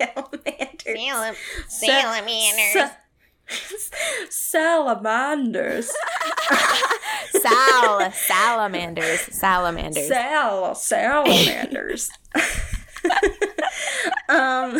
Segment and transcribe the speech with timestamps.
[0.00, 1.00] salamanders.
[1.00, 1.34] Salam-
[1.68, 2.72] salamanders.
[2.72, 2.90] sa-
[4.30, 5.90] salamanders.
[7.42, 9.20] Sal salamanders.
[9.20, 10.08] Salamanders.
[10.08, 12.10] Sal salamanders.
[14.28, 14.78] um.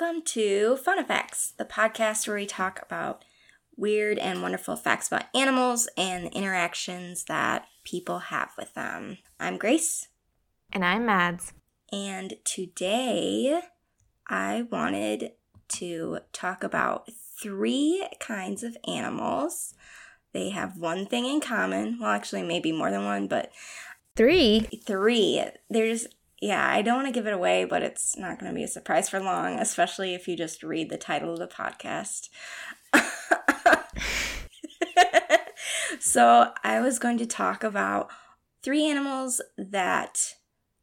[0.00, 3.24] Welcome to Fun Effects, the podcast where we talk about
[3.76, 9.18] weird and wonderful facts about animals and the interactions that people have with them.
[9.40, 10.06] I'm Grace,
[10.72, 11.52] and I'm Mads.
[11.92, 13.60] and today
[14.28, 15.32] I wanted
[15.70, 17.08] to talk about
[17.42, 19.74] three kinds of animals.
[20.32, 21.98] They have one thing in common.
[22.00, 23.50] Well, actually, maybe more than one, but
[24.14, 24.60] Three.
[24.84, 25.44] three.
[25.70, 26.06] There's,
[26.40, 28.68] yeah, I don't want to give it away, but it's not going to be a
[28.68, 32.28] surprise for long, especially if you just read the title of the podcast.
[36.00, 38.08] so, I was going to talk about
[38.62, 40.34] three animals that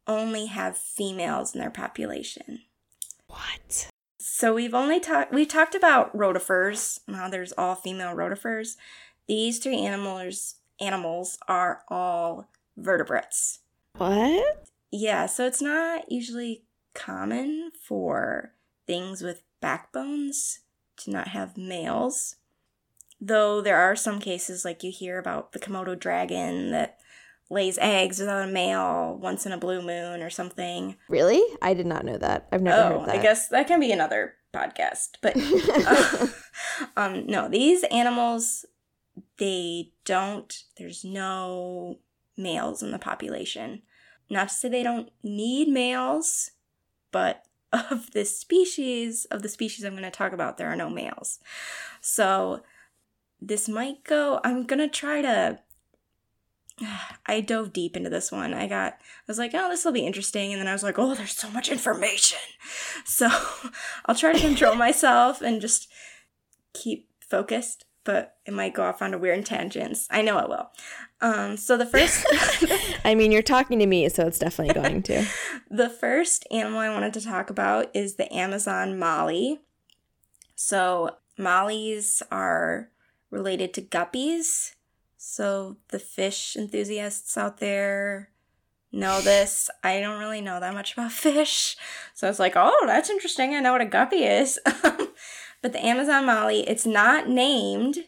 [0.06, 2.62] only have females in their population.
[3.26, 3.88] What?
[4.18, 8.76] So we've only talked we talked about rotifers, and how there's all female rotifers.
[9.26, 13.60] These three animals animals are all vertebrates.
[13.96, 14.66] What?
[14.90, 18.52] Yeah, so it's not usually common for
[18.86, 20.60] things with backbones
[20.98, 22.36] to not have males.
[23.20, 26.98] Though there are some cases like you hear about the Komodo dragon that
[27.48, 30.96] lays eggs without a male once in a blue moon or something.
[31.08, 31.42] Really?
[31.62, 32.48] I did not know that.
[32.52, 33.18] I've never oh, heard that.
[33.18, 35.16] I guess that can be another podcast.
[35.22, 35.36] But
[36.96, 38.64] um no, these animals
[39.38, 41.98] they don't there's no
[42.36, 43.82] males in the population.
[44.28, 46.50] Not to say they don't need males,
[47.12, 50.90] but of the species of the species I'm going to talk about there are no
[50.90, 51.38] males.
[52.00, 52.62] So
[53.40, 55.58] this might go I'm going to try to
[57.26, 58.54] I dove deep into this one.
[58.54, 60.52] I got, I was like, oh, this will be interesting.
[60.52, 62.38] And then I was like, oh, there's so much information.
[63.04, 63.28] So
[64.06, 65.88] I'll try to control myself and just
[66.72, 70.06] keep focused, but it might go off on a weird tangents.
[70.10, 70.70] I know it will.
[71.20, 72.24] Um, so the first,
[73.04, 75.26] I mean, you're talking to me, so it's definitely going to.
[75.70, 79.60] the first animal I wanted to talk about is the Amazon molly.
[80.54, 82.90] So mollies are
[83.30, 84.74] related to guppies.
[85.18, 88.30] So the fish enthusiasts out there
[88.92, 89.68] know this.
[89.82, 91.76] I don't really know that much about fish.
[92.14, 93.54] So I was like, oh, that's interesting.
[93.54, 94.60] I know what a guppy is.
[95.62, 97.98] But the Amazon molly, it's not named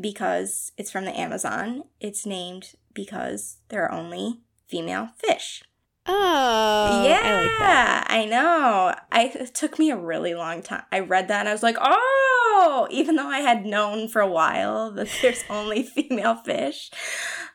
[0.00, 1.84] because it's from the Amazon.
[2.00, 5.62] It's named because there are only female fish.
[6.08, 8.06] Oh, yeah, I like that.
[8.08, 8.94] I know.
[9.10, 10.84] I it took me a really long time.
[10.92, 14.30] I read that and I was like, "Oh!" Even though I had known for a
[14.30, 16.90] while that there's only female fish.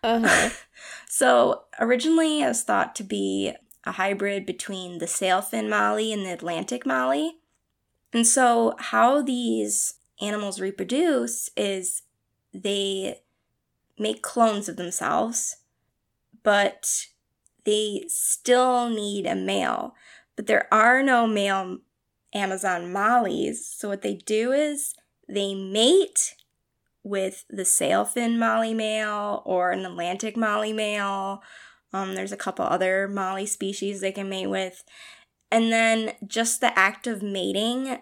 [0.03, 0.49] Uh-huh.
[1.13, 6.31] So, originally it was thought to be a hybrid between the sailfin molly and the
[6.31, 7.41] Atlantic molly.
[8.13, 12.03] And so, how these animals reproduce is
[12.53, 13.22] they
[13.97, 15.57] make clones of themselves,
[16.44, 17.07] but
[17.63, 19.95] they still need a male.
[20.35, 21.79] But there are no male
[22.33, 23.66] Amazon mollies.
[23.66, 24.93] So, what they do is
[25.28, 26.35] they mate
[27.03, 31.41] with the sailfin molly male or an Atlantic molly male.
[31.93, 34.83] Um, there's a couple other molly species they can mate with.
[35.51, 38.00] And then just the act of mating,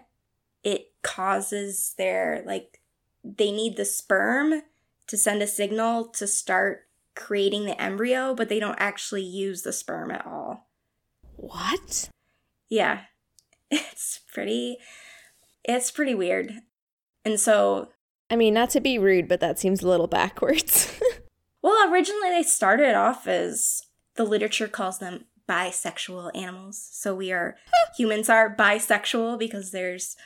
[0.62, 2.80] it causes their, like,
[3.24, 4.62] they need the sperm
[5.08, 9.72] to send a signal to start creating the embryo, but they don't actually use the
[9.72, 10.68] sperm at all.
[11.36, 12.08] What?
[12.68, 13.02] Yeah.
[13.72, 14.78] It's pretty
[15.62, 16.52] it's pretty weird.
[17.24, 17.90] And so
[18.28, 20.98] I mean, not to be rude, but that seems a little backwards.
[21.62, 23.82] Well, originally they started off as
[24.14, 26.88] the literature calls them bisexual animals.
[26.92, 27.56] So we are
[27.96, 30.16] humans are bisexual because there's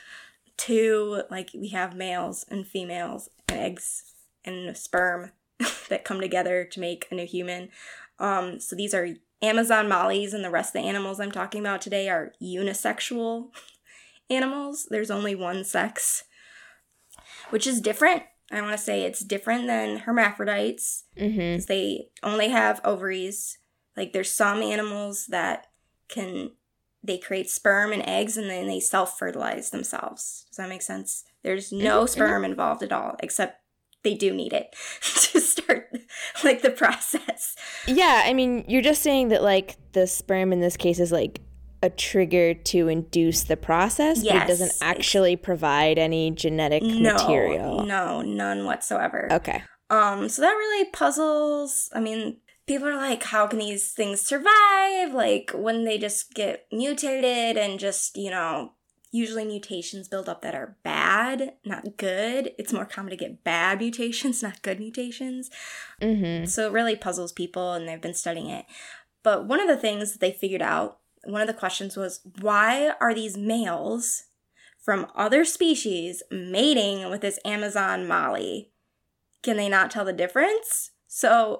[0.55, 4.03] two like we have males and females and eggs
[4.45, 5.31] and sperm
[5.89, 7.69] that come together to make a new human.
[8.19, 11.81] Um so these are Amazon mollies and the rest of the animals I'm talking about
[11.81, 13.49] today are unisexual
[14.29, 14.87] animals.
[14.89, 16.23] There's only one sex,
[17.49, 18.23] which is different.
[18.51, 21.65] I want to say it's different than hermaphrodites mm-hmm.
[21.67, 23.57] they only have ovaries.
[23.95, 25.67] Like there's some animals that
[26.07, 26.51] can
[27.03, 30.45] they create sperm and eggs and then they self-fertilize themselves.
[30.49, 31.23] Does that make sense?
[31.43, 33.61] There's no sperm involved at all except
[34.03, 35.89] they do need it to start
[36.43, 37.55] like the process.
[37.87, 41.41] Yeah, I mean, you're just saying that like the sperm in this case is like
[41.83, 47.85] a trigger to induce the process, but it doesn't actually provide any genetic no, material.
[47.85, 49.27] no, none whatsoever.
[49.31, 49.61] Okay.
[49.89, 51.89] Um, so that really puzzles.
[51.93, 55.13] I mean, people are like, how can these things survive?
[55.13, 58.73] Like when they just get mutated and just, you know,
[59.11, 62.51] usually mutations build up that are bad, not good.
[62.57, 65.49] It's more common to get bad mutations, not good mutations.
[66.01, 66.45] Mm-hmm.
[66.45, 68.65] So it really puzzles people and they've been studying it.
[69.23, 72.93] But one of the things that they figured out, one of the questions was why
[73.01, 74.25] are these males
[74.83, 78.71] from other species mating with this Amazon Molly?
[79.41, 80.91] Can they not tell the difference?
[81.15, 81.59] So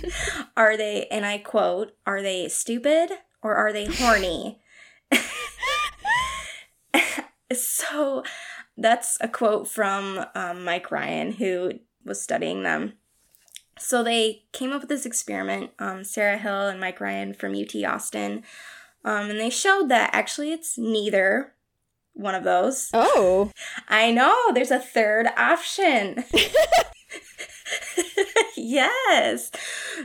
[0.56, 3.10] are they, and I quote, are they stupid
[3.44, 4.58] or are they horny?
[7.52, 8.24] so
[8.76, 11.74] that's a quote from um, Mike Ryan, who
[12.04, 12.94] was studying them.
[13.78, 17.76] So they came up with this experiment, um, Sarah Hill and Mike Ryan from UT
[17.84, 18.42] Austin,
[19.04, 21.52] um, and they showed that actually it's neither
[22.14, 22.90] one of those.
[22.92, 23.52] Oh.
[23.88, 26.24] I know, there's a third option.
[28.58, 29.50] yes.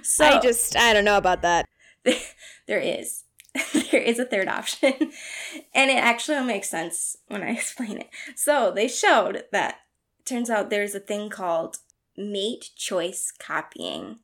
[0.01, 1.67] So I just I don't know about that.
[2.67, 3.23] there is.
[3.91, 4.94] there is a third option.
[5.73, 8.09] and it actually makes sense when I explain it.
[8.35, 9.79] So they showed that
[10.25, 11.77] turns out there's a thing called
[12.17, 14.19] mate choice copying.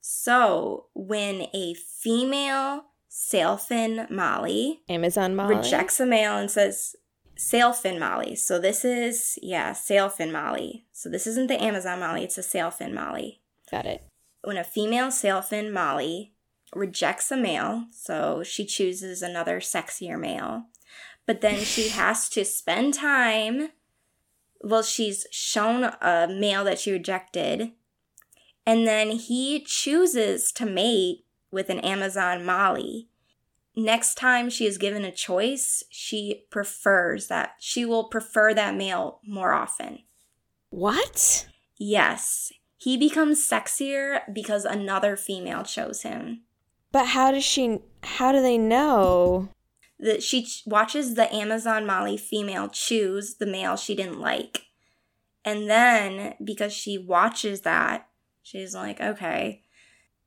[0.00, 5.56] So when a female sailfin molly Amazon Molly.
[5.56, 6.94] rejects a male and says
[7.36, 8.36] sailfin molly.
[8.36, 10.86] So this is yeah, sailfin molly.
[10.92, 13.40] So this isn't the Amazon molly, it's a sailfin molly
[13.70, 14.02] Got it.
[14.42, 16.32] when a female sailfin molly
[16.74, 20.64] rejects a male, so she chooses another sexier male,
[21.26, 23.70] but then she has to spend time.
[24.62, 27.72] Well, she's shown a male that she rejected,
[28.66, 33.08] and then he chooses to mate with an Amazon Molly.
[33.76, 37.54] Next time she is given a choice, she prefers that.
[37.60, 40.00] She will prefer that male more often.
[40.70, 41.46] What?
[41.78, 46.42] Yes, he becomes sexier because another female chose him.
[46.92, 49.50] But how does she how do they know?
[49.98, 54.66] That she ch- watches the Amazon Molly female choose the male she didn't like.
[55.44, 58.08] And then because she watches that,
[58.42, 59.64] she's like, okay.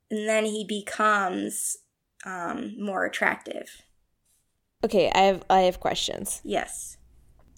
[0.09, 1.77] And then he becomes
[2.25, 3.83] um, more attractive.
[4.83, 6.41] Okay, I have I have questions.
[6.43, 6.97] Yes.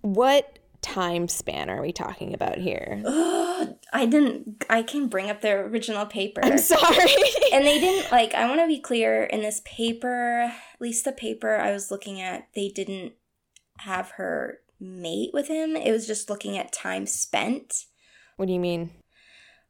[0.02, 3.02] What time span are we talking about here?
[3.06, 6.42] Ugh, I didn't, I can bring up the original paper.
[6.44, 7.16] I'm sorry.
[7.54, 11.12] and they didn't like i want to be clear in this paper at least the
[11.12, 13.14] paper i was looking at they didn't
[13.80, 17.86] have her mate with him it was just looking at time spent
[18.38, 18.90] what do you mean?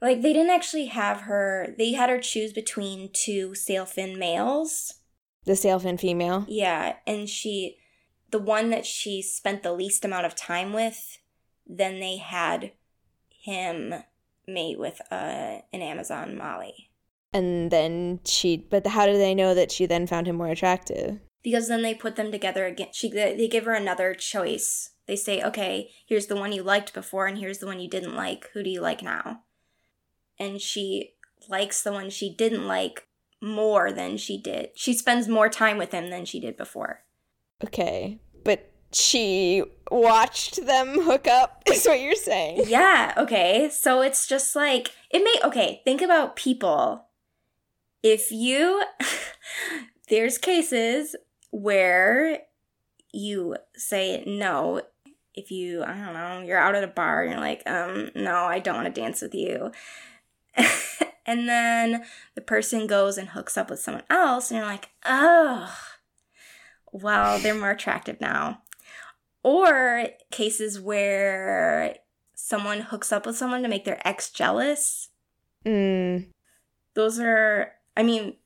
[0.01, 4.94] like they didn't actually have her they had her choose between two sailfin males
[5.45, 6.45] The sailfin female?
[6.48, 7.77] yeah and she
[8.33, 11.19] the one that she spent the least amount of time with
[11.65, 12.71] then they had
[13.30, 13.94] him
[14.47, 16.89] mate with uh, an amazon molly
[17.31, 21.19] And then she but how do they know that she then found him more attractive?
[21.44, 22.88] because then they put them together again.
[22.94, 24.91] She they give her another choice.
[25.07, 28.15] They say, "Okay, here's the one you liked before, and here's the one you didn't
[28.15, 28.50] like.
[28.53, 29.41] Who do you like now?"
[30.39, 31.15] And she
[31.50, 33.07] likes the one she didn't like
[33.41, 34.69] more than she did.
[34.83, 37.03] She spends more time with him than she did before.
[37.63, 38.19] Okay.
[38.44, 42.64] But she watched them hook up is what you're saying.
[42.68, 43.69] Yeah, okay.
[43.71, 47.06] So it's just like it may okay, think about people.
[48.02, 48.83] If you
[50.09, 51.16] there's cases
[51.52, 52.40] where
[53.14, 54.81] you say no
[55.35, 58.35] if you I don't know, you're out at a bar and you're like, um, no,
[58.35, 59.71] I don't want to dance with you.
[61.26, 62.04] and then
[62.35, 65.76] the person goes and hooks up with someone else and you're like, oh,
[66.94, 68.62] well, they're more attractive now.
[69.44, 71.97] Or cases where
[72.33, 75.09] someone hooks up with someone to make their ex jealous.
[75.66, 76.28] Mm.
[76.94, 78.38] Those are, I mean,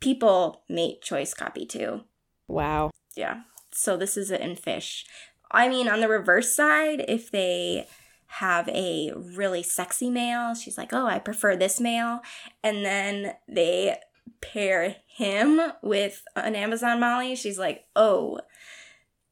[0.00, 2.02] people mate choice copy too.
[2.48, 2.90] Wow.
[3.14, 3.42] Yeah.
[3.72, 5.06] So this is it in fish.
[5.52, 7.86] I mean, on the reverse side, if they
[8.34, 12.20] have a really sexy male, she's like, oh, I prefer this male.
[12.62, 13.96] And then they
[14.40, 18.40] pair him with an Amazon Molly, she's like, oh,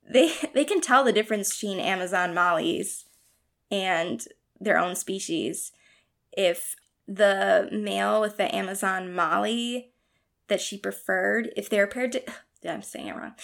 [0.08, 3.04] they they can tell the difference between Amazon Mollies
[3.70, 4.26] and
[4.60, 5.72] their own species.
[6.32, 6.76] If
[7.06, 9.92] the male with the Amazon Molly
[10.48, 12.22] that she preferred, if they're paired to,
[12.68, 13.34] I'm saying it wrong.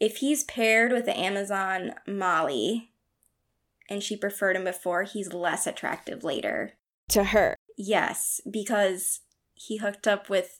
[0.00, 2.90] If he's paired with the Amazon Molly
[3.88, 6.72] and she preferred him before, he's less attractive later.
[7.10, 7.56] To her.
[7.76, 9.20] Yes, because
[9.54, 10.58] he hooked up with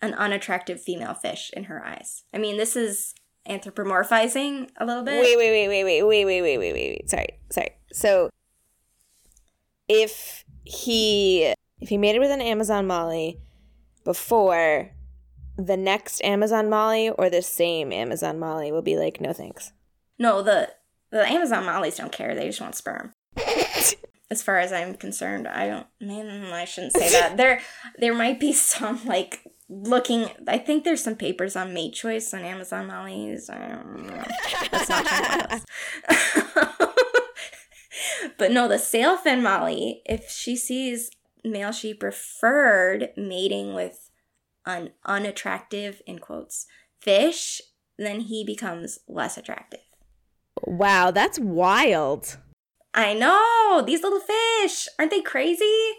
[0.00, 2.24] an unattractive female fish in her eyes.
[2.32, 3.14] I mean, this is
[3.48, 5.20] anthropomorphizing a little bit.
[5.20, 7.10] Wait, wait, wait, wait, wait, wait, wait, wait, wait, wait, wait.
[7.10, 7.70] Sorry, sorry.
[7.92, 8.30] So
[9.88, 13.40] if he if he made it with an Amazon Molly
[14.04, 14.90] before
[15.56, 19.72] the next Amazon Molly or the same Amazon Molly will be like, no thanks.
[20.18, 20.70] No, the
[21.10, 22.34] the Amazon mollies don't care.
[22.34, 23.12] They just want sperm.
[24.30, 25.86] as far as I'm concerned, I don't.
[26.00, 27.36] Man, I shouldn't say that.
[27.36, 27.60] there,
[27.98, 30.28] there might be some like looking.
[30.46, 33.50] I think there's some papers on mate choice on Amazon Molly's.
[33.50, 34.24] I don't know.
[34.70, 35.62] That's not
[38.38, 40.02] but no, the sailfin molly.
[40.06, 41.10] If she sees
[41.44, 44.10] male she preferred mating with
[44.66, 46.66] an unattractive in quotes
[47.00, 47.60] fish,
[47.98, 49.80] then he becomes less attractive.
[50.64, 52.38] Wow, that's wild.
[52.92, 53.82] I know.
[53.86, 54.88] These little fish.
[54.98, 55.92] Aren't they crazy?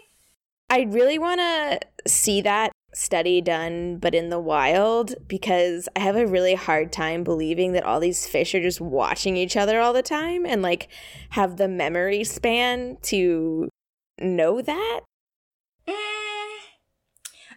[0.68, 6.16] I really want to see that study done, but in the wild, because I have
[6.16, 9.92] a really hard time believing that all these fish are just watching each other all
[9.92, 10.88] the time and like
[11.30, 13.68] have the memory span to
[14.20, 15.00] know that.
[15.88, 15.94] Mm,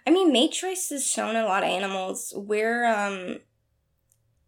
[0.07, 2.33] I mean, choice is shown in a lot of animals.
[2.35, 3.39] We're, um,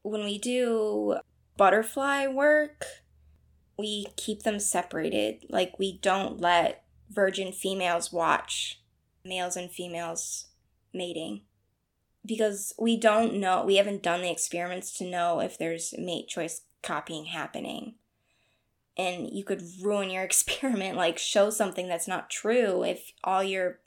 [0.03, 1.17] when we do
[1.57, 2.85] butterfly work,
[3.77, 5.45] we keep them separated.
[5.49, 8.81] Like, we don't let virgin females watch
[9.23, 10.47] males and females
[10.93, 11.41] mating
[12.25, 16.61] because we don't know, we haven't done the experiments to know if there's mate choice
[16.83, 17.95] copying happening.
[18.97, 23.79] And you could ruin your experiment, like show something that's not true if all your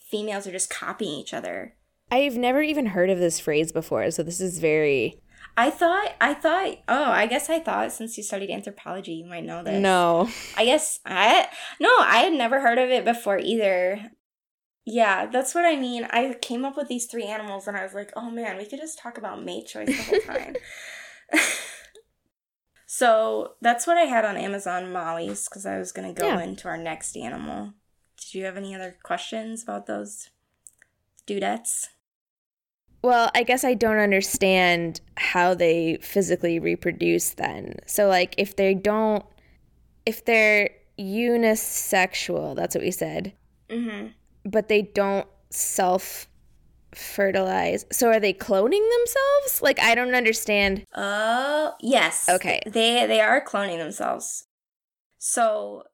[0.00, 1.74] females are just copying each other.
[2.10, 5.20] I've never even heard of this phrase before, so this is very
[5.58, 9.44] I thought, I thought, oh, I guess I thought since you studied anthropology, you might
[9.44, 9.82] know this.
[9.82, 10.28] No.
[10.56, 11.48] I guess I,
[11.80, 14.12] no, I had never heard of it before either.
[14.84, 16.06] Yeah, that's what I mean.
[16.10, 18.78] I came up with these three animals and I was like, oh man, we could
[18.78, 20.54] just talk about mate choice the whole time.
[22.86, 26.40] so that's what I had on Amazon Molly's because I was going to go yeah.
[26.40, 27.72] into our next animal.
[28.16, 30.30] Did you have any other questions about those
[31.26, 31.88] dudettes?
[33.02, 37.76] Well, I guess I don't understand how they physically reproduce then.
[37.86, 39.24] So, like, if they don't,
[40.04, 43.32] if they're unisexual, that's what we said,
[43.70, 44.08] mm-hmm.
[44.44, 46.26] but they don't self
[46.92, 47.86] fertilize.
[47.92, 49.62] So, are they cloning themselves?
[49.62, 50.84] Like, I don't understand.
[50.94, 52.28] Oh, uh, yes.
[52.28, 52.60] Okay.
[52.66, 54.46] They they are cloning themselves.
[55.18, 55.84] So,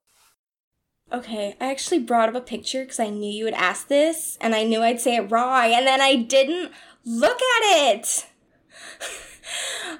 [1.13, 4.55] Okay, I actually brought up a picture because I knew you would ask this, and
[4.55, 6.71] I knew I'd say it wrong, and then I didn't
[7.05, 8.25] look at it.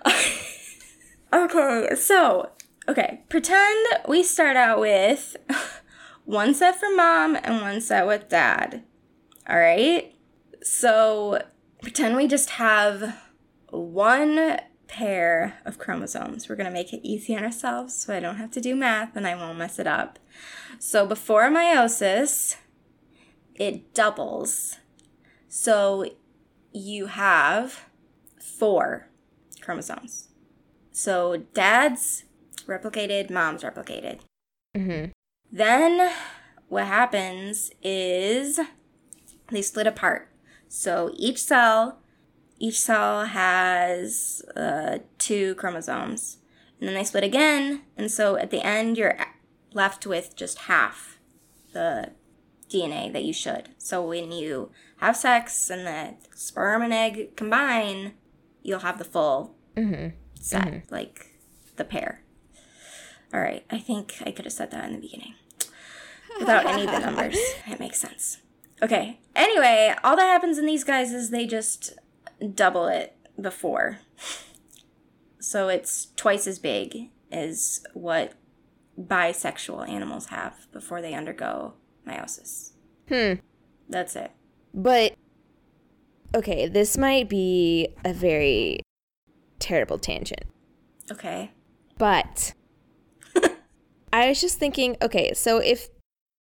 [1.34, 2.52] okay, so,
[2.88, 5.38] okay, pretend we start out with
[6.26, 8.84] one set for mom and one set with dad.
[9.48, 10.14] All right?
[10.64, 11.42] So,
[11.82, 13.16] pretend we just have
[13.70, 16.48] one pair of chromosomes.
[16.48, 19.16] We're going to make it easy on ourselves so I don't have to do math
[19.16, 20.20] and I won't mess it up.
[20.80, 22.56] So before meiosis,
[23.56, 24.78] it doubles.
[25.48, 26.06] So
[26.75, 27.86] you have
[28.38, 29.08] four
[29.62, 30.27] chromosomes.
[30.91, 32.25] So dad's
[32.67, 34.20] replicated, mom's replicated.
[34.75, 35.12] Mm-hmm.
[35.51, 36.13] Then
[36.67, 38.60] what happens is
[39.51, 40.29] they split apart.
[40.67, 42.00] So each cell,
[42.60, 46.38] each cell has uh, two chromosomes,
[46.79, 47.84] and then they split again.
[47.96, 49.17] And so at the end, you're
[49.74, 51.20] left with just half
[51.72, 52.12] the
[52.70, 53.70] DNA that you should.
[53.77, 58.14] So when you have sex and the sperm and egg combine,
[58.64, 60.16] you'll have the full mm-hmm.
[60.40, 60.94] set, mm-hmm.
[60.94, 61.36] like
[61.75, 62.22] the pair.
[63.34, 65.34] All right, I think I could have said that in the beginning
[66.40, 67.38] without any of the numbers.
[67.68, 68.40] It makes sense.
[68.82, 69.20] Okay.
[69.36, 71.94] Anyway, all that happens in these guys is they just
[72.54, 74.00] double it before.
[75.40, 78.34] So it's twice as big as what
[79.00, 81.74] bisexual animals have before they undergo
[82.08, 82.72] meiosis.
[83.10, 83.42] Hmm.
[83.90, 84.32] That's it.
[84.75, 85.15] But
[86.36, 88.82] okay, this might be a very
[89.58, 90.44] terrible tangent.
[91.10, 91.51] Okay.
[91.98, 92.53] But
[94.13, 95.88] I was just thinking, okay, so if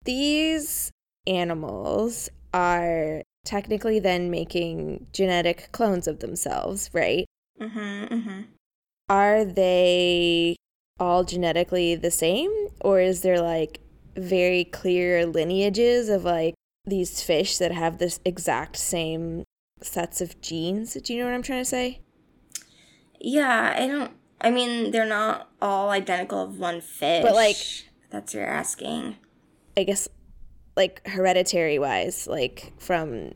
[0.05, 0.91] these
[1.29, 7.25] animals are technically then making genetic clones of themselves, right?
[7.61, 8.45] Mhm, mhm.
[9.09, 10.57] Are they
[10.99, 12.51] all genetically the same
[12.81, 13.81] or is there like
[14.17, 16.55] very clear lineages of like
[16.87, 19.45] these fish that have this exact same
[19.81, 22.01] sets of genes do you know what i'm trying to say
[23.21, 27.57] yeah i don't i mean they're not all identical of one fish but like
[28.11, 29.17] that's what you're asking
[29.77, 30.09] i guess
[30.77, 33.33] like hereditary wise like from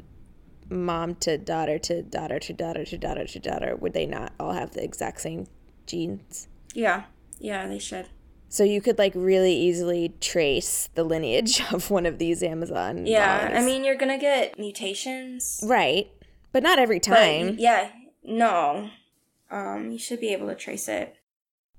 [0.71, 4.53] mom to daughter to daughter to daughter to daughter to daughter, would they not all
[4.53, 5.47] have the exact same
[5.87, 6.49] genes?
[6.75, 7.05] Yeah.
[7.39, 8.09] Yeah, they should.
[8.49, 13.07] So you could like really easily trace the lineage of one of these Amazon.
[13.07, 13.63] Yeah, mollies.
[13.63, 15.61] I mean, you're gonna get mutations.
[15.67, 16.11] right,
[16.53, 17.57] but not every but time.
[17.59, 17.91] yeah,
[18.25, 18.91] no.
[19.51, 21.17] Um, you should be able to trace it.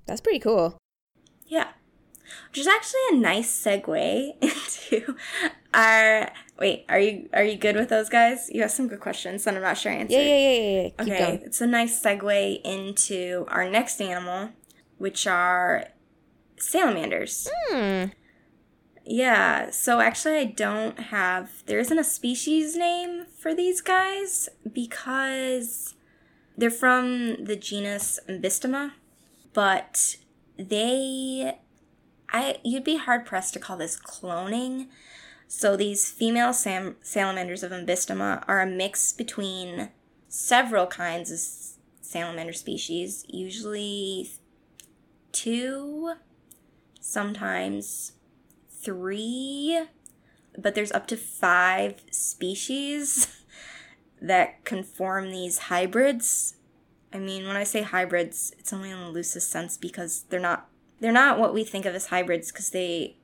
[0.06, 0.78] That's pretty cool.
[1.46, 1.68] Yeah.
[2.48, 5.16] Which is actually a nice segue into
[5.74, 8.48] our wait, are you are you good with those guys?
[8.52, 10.14] You have some good questions that I'm not sure I answered.
[10.14, 10.88] Yeah, yeah, yeah, yeah.
[10.98, 11.02] yeah.
[11.02, 14.50] Okay, it's a nice segue into our next animal,
[14.98, 15.88] which are
[16.60, 17.48] salamanders.
[17.68, 18.06] Hmm.
[19.04, 21.64] Yeah, so actually, I don't have.
[21.66, 25.94] There isn't a species name for these guys because
[26.56, 28.92] they're from the genus Ambystoma,
[29.52, 30.16] but
[30.56, 31.58] they.
[32.32, 34.88] I you'd be hard pressed to call this cloning.
[35.48, 39.88] So these female sam- salamanders of Ambystoma are a mix between
[40.28, 41.40] several kinds of
[42.00, 44.30] salamander species, usually
[45.32, 46.14] two,
[47.00, 48.12] sometimes
[48.70, 49.86] three,
[50.56, 53.42] but there's up to five species
[54.22, 56.54] that can form these hybrids.
[57.12, 60.68] I mean, when I say hybrids, it's only in the loosest sense because they're not
[61.00, 63.16] they're not what we think of as hybrids because they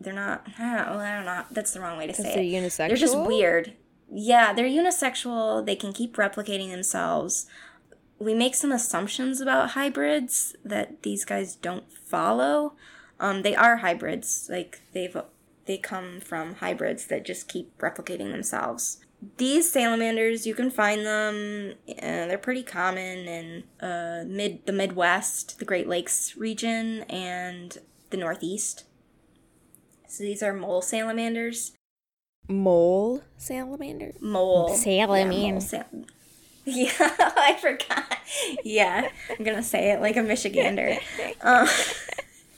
[0.00, 2.64] they're not well, I don't know that's the wrong way to say they're it.
[2.64, 2.88] unisexual.
[2.88, 3.74] They're just weird.
[4.14, 5.64] Yeah, they're unisexual.
[5.64, 7.46] They can keep replicating themselves.
[8.22, 12.74] We make some assumptions about hybrids that these guys don't follow.
[13.18, 14.48] Um, they are hybrids.
[14.50, 15.16] Like they've
[15.66, 18.98] they come from hybrids that just keep replicating themselves.
[19.36, 21.74] These salamanders, you can find them.
[21.88, 27.78] Uh, they're pretty common in uh, mid the Midwest, the Great Lakes region, and
[28.10, 28.84] the Northeast.
[30.08, 31.72] So these are mole salamanders.
[32.48, 34.12] Mole salamander.
[34.20, 34.74] Mole.
[34.74, 35.34] Salamander.
[35.34, 36.04] Yeah, mole sal-
[36.64, 38.18] yeah, I forgot.
[38.64, 40.98] Yeah, I'm gonna say it like a Michigander.
[41.44, 41.66] Um,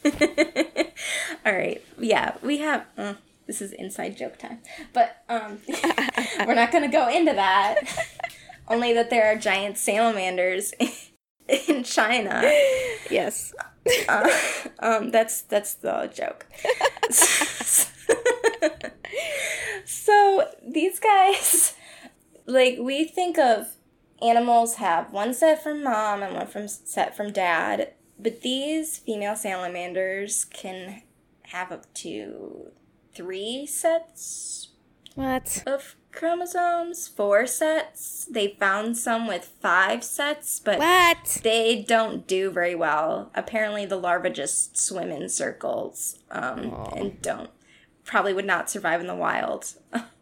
[1.47, 1.83] all right.
[1.99, 2.85] Yeah, we have.
[2.99, 3.14] Uh,
[3.47, 4.59] this is inside joke time,
[4.93, 5.61] but um,
[6.47, 7.81] we're not gonna go into that.
[8.69, 10.75] Only that there are giant salamanders
[11.49, 12.43] in China.
[13.11, 13.55] Yes.
[14.07, 14.29] Uh,
[14.81, 16.47] um, that's that's the joke.
[19.87, 21.75] so these guys,
[22.47, 23.69] like we think of
[24.25, 29.37] animals have one set from mom and one from set from dad, but these female
[29.37, 31.03] salamanders can
[31.49, 32.71] have up to
[33.15, 34.69] three sets
[35.15, 35.63] What?
[35.67, 38.25] of chromosomes, four sets.
[38.31, 41.41] They found some with five sets, but What?
[41.43, 43.31] they don't do very well.
[43.35, 47.51] Apparently, the larvae just swim in circles um, and don't
[48.05, 49.75] probably would not survive in the wild.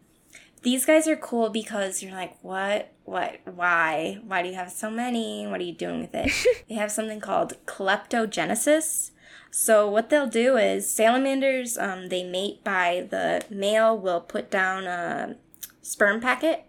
[0.63, 4.91] These guys are cool because you're like, what, what, why, why do you have so
[4.91, 5.47] many?
[5.47, 6.31] What are you doing with it?
[6.69, 9.11] they have something called kleptogenesis.
[9.51, 14.85] So what they'll do is salamanders, um, they mate by the male will put down
[14.87, 15.37] a
[15.83, 16.65] sperm packet,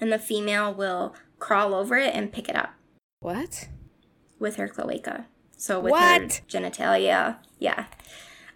[0.00, 2.74] and the female will crawl over it and pick it up
[3.20, 3.68] What?
[4.38, 5.26] with her cloaca.
[5.56, 7.36] So with her genitalia.
[7.58, 7.86] Yeah.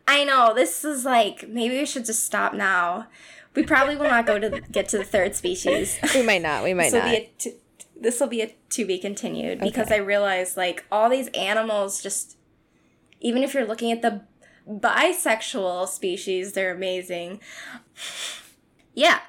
[0.09, 3.07] I know, this is like maybe we should just stop now.
[3.55, 5.99] We probably will not go to get to the third species.
[6.15, 6.65] We might not.
[6.65, 7.39] We might this not.
[7.39, 7.57] t-
[8.01, 12.37] this will be a to be continued because I realized like all these animals just
[13.21, 14.23] even if you're looking at the
[14.69, 17.41] bisexual species, they're amazing.
[18.95, 19.21] Yeah.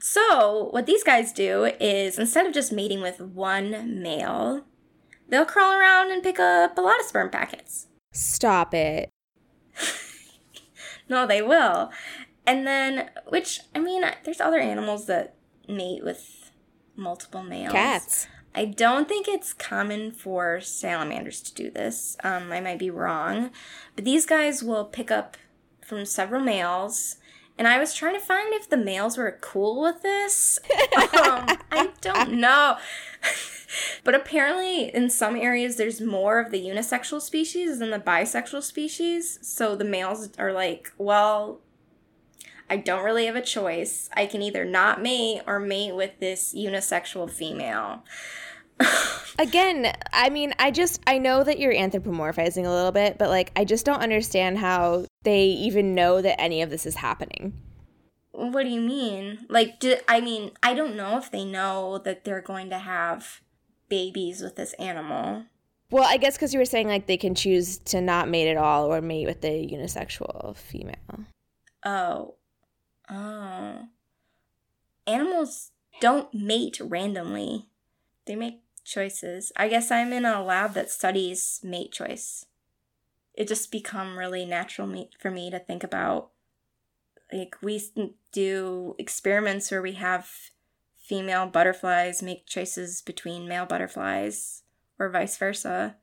[0.00, 4.64] So, what these guys do is instead of just mating with one male,
[5.28, 7.86] they'll crawl around and pick up a lot of sperm packets.
[8.12, 9.10] Stop it.
[11.08, 11.90] No, they will.
[12.46, 15.34] And then, which, I mean, there's other animals that
[15.68, 16.50] mate with
[16.96, 17.72] multiple males.
[17.72, 18.26] Cats.
[18.54, 22.16] I don't think it's common for salamanders to do this.
[22.22, 23.50] Um, I might be wrong.
[23.96, 25.36] But these guys will pick up
[25.80, 27.16] from several males.
[27.56, 30.58] And I was trying to find if the males were cool with this.
[30.96, 32.76] um, I don't know.
[34.04, 39.38] but apparently, in some areas, there's more of the unisexual species than the bisexual species.
[39.42, 41.60] So the males are like, well,
[42.68, 44.08] I don't really have a choice.
[44.14, 48.04] I can either not mate or mate with this unisexual female.
[49.38, 53.52] Again, I mean, I just I know that you're anthropomorphizing a little bit, but like
[53.56, 57.52] I just don't understand how they even know that any of this is happening.
[58.32, 59.46] What do you mean?
[59.48, 63.42] Like, do, I mean, I don't know if they know that they're going to have
[63.88, 65.44] babies with this animal.
[65.90, 68.56] Well, I guess because you were saying like they can choose to not mate at
[68.56, 71.26] all or mate with the unisexual female.
[71.84, 72.36] Oh.
[73.10, 73.88] Oh.
[75.06, 77.66] animals don't mate randomly.
[78.26, 79.52] They make choices.
[79.56, 82.46] I guess I'm in a lab that studies mate choice.
[83.34, 86.30] It just become really natural for me to think about
[87.32, 87.82] like we
[88.30, 90.28] do experiments where we have
[91.02, 94.62] female butterflies make choices between male butterflies
[94.98, 95.96] or vice versa.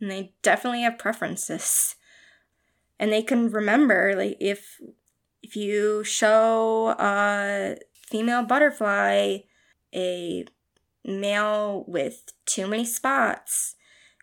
[0.00, 1.96] And they definitely have preferences.
[2.98, 4.80] And they can remember like if
[5.50, 9.38] if you show a female butterfly
[9.92, 10.44] a
[11.04, 13.74] male with too many spots,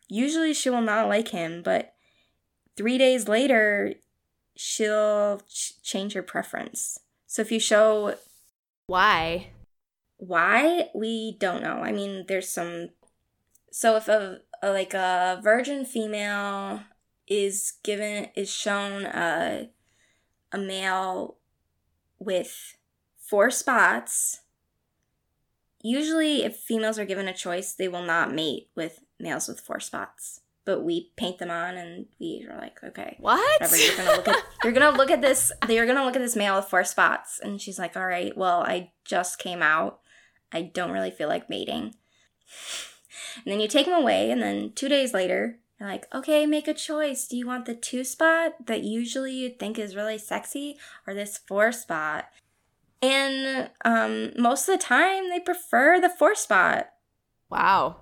[0.07, 1.95] usually she will not like him, but
[2.77, 3.95] 3 days later
[4.55, 7.01] she'll ch- change her preference.
[7.25, 8.15] So if you show
[8.85, 9.49] why
[10.15, 11.81] why we don't know.
[11.83, 12.91] I mean, there's some
[13.69, 16.83] so if a, a like a virgin female
[17.27, 19.69] is given is shown a
[20.51, 21.37] a male
[22.19, 22.75] with
[23.17, 24.41] four spots,
[25.81, 29.79] usually if females are given a choice, they will not mate with males with four
[29.79, 33.61] spots but we paint them on and we are like, okay, what?
[33.61, 33.77] Whatever.
[33.77, 35.49] You're gonna look at you're gonna look at this.
[35.69, 38.63] You're gonna look at this male with four spots, and she's like, all right, well,
[38.63, 40.01] I just came out.
[40.51, 41.95] I don't really feel like mating.
[43.37, 46.67] And then you take them away, and then two days later, you're like, okay, make
[46.67, 47.27] a choice.
[47.27, 51.37] Do you want the two spot that usually you'd think is really sexy, or this
[51.37, 52.25] four spot?
[53.01, 56.89] And um, most of the time, they prefer the four spot.
[57.49, 57.97] Wow.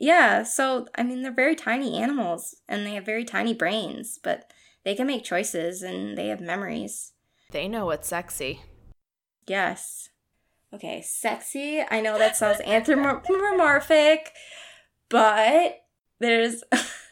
[0.00, 4.50] Yeah, so I mean, they're very tiny animals and they have very tiny brains, but
[4.84, 7.12] they can make choices and they have memories.
[7.52, 8.62] They know what's sexy.
[9.46, 10.08] Yes.
[10.72, 11.84] Okay, sexy.
[11.88, 14.32] I know that sounds anthropomorphic,
[15.08, 15.83] but
[16.20, 16.62] there's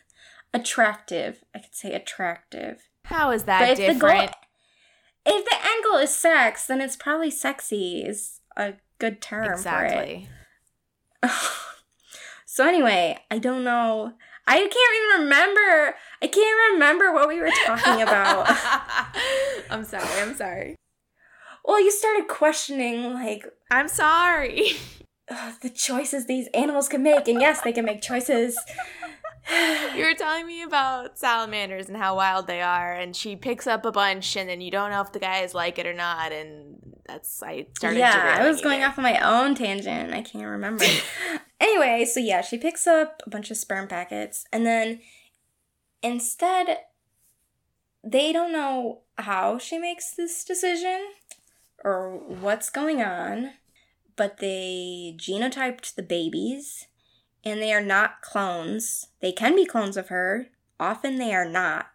[0.55, 1.45] attractive.
[1.55, 2.89] I could say attractive.
[3.05, 4.31] How is that if different?
[5.25, 9.53] The goal, if the goal is sex, then it's probably sexy is a good term
[9.53, 10.29] exactly.
[11.21, 11.33] for it.
[12.53, 14.13] So anyway, I don't know.
[14.47, 15.95] I can't even remember.
[16.21, 18.45] I can't remember what we were talking about.
[19.71, 20.21] I'm sorry.
[20.21, 20.77] I'm sorry.
[21.65, 24.73] Well, you started questioning like I'm sorry.
[25.33, 28.59] Uh, the choices these animals can make, and yes, they can make choices.
[29.97, 33.87] you were telling me about salamanders and how wild they are, and she picks up
[33.87, 36.77] a bunch, and then you don't know if the guys like it or not, and
[37.07, 37.99] that's I started.
[37.99, 40.13] Yeah, I was going off on my own tangent.
[40.13, 40.85] I can't remember.
[41.61, 45.01] anyway, so yeah, she picks up a bunch of sperm packets, and then
[46.03, 46.79] instead,
[48.05, 51.07] they don't know how she makes this decision
[51.83, 53.53] or what's going on,
[54.17, 56.87] but they genotyped the babies
[57.45, 59.07] and they are not clones.
[59.21, 60.49] They can be clones of her.
[60.79, 61.87] Often they are not.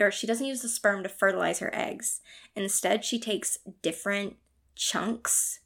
[0.00, 2.20] Or she doesn't use the sperm to fertilize her eggs.
[2.56, 4.36] Instead, she takes different
[4.74, 5.60] chunks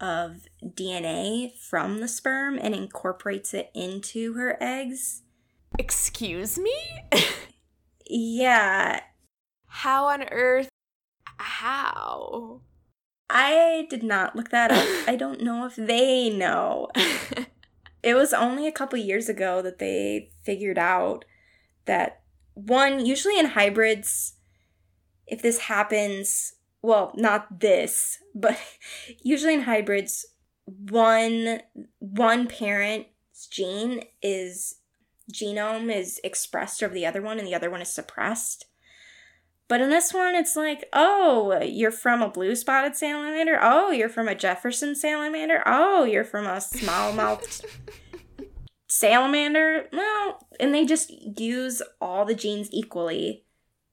[0.00, 5.22] of DNA from the sperm and incorporates it into her eggs.
[5.78, 6.74] Excuse me?
[8.06, 9.00] yeah.
[9.66, 10.68] How on earth?
[11.38, 12.60] How?
[13.30, 14.86] I did not look that up.
[15.08, 16.88] I don't know if they know.
[18.02, 21.24] it was only a couple years ago that they figured out
[21.84, 22.22] that
[22.54, 24.34] one, usually in hybrids,
[25.26, 28.58] if this happens, well, not this, but
[29.22, 30.26] usually in hybrids,
[30.64, 31.60] one
[31.98, 34.76] one parent's gene is
[35.32, 38.66] genome is expressed over the other one and the other one is suppressed.
[39.68, 43.58] But in this one, it's like, oh, you're from a blue spotted salamander.
[43.60, 45.62] Oh, you're from a Jefferson salamander.
[45.66, 47.64] Oh, you're from a smallmouth
[48.88, 49.84] salamander.
[49.92, 53.44] Well, and they just use all the genes equally.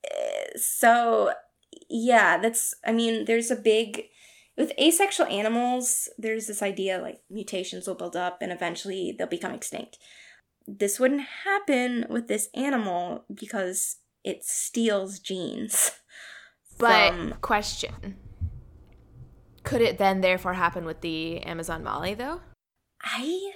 [0.09, 1.33] Eh, so,
[1.89, 4.03] yeah, that's, I mean, there's a big,
[4.57, 9.53] with asexual animals, there's this idea like mutations will build up and eventually they'll become
[9.53, 9.97] extinct.
[10.65, 15.91] This wouldn't happen with this animal because it steals genes.
[16.77, 17.33] But from...
[17.39, 18.17] question.
[19.63, 22.41] Could it then therefore happen with the Amazon Molly though?
[23.01, 23.53] I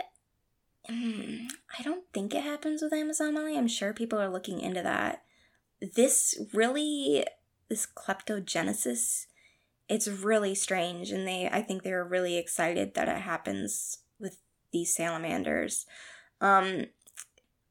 [0.90, 3.58] mm, I don't think it happens with Amazon Molly.
[3.58, 5.24] I'm sure people are looking into that.
[5.82, 7.26] This really
[7.68, 9.26] this kleptogenesis
[9.90, 14.38] it's really strange and they I think they're really excited that it happens with
[14.72, 15.86] these salamanders.
[16.40, 16.86] Um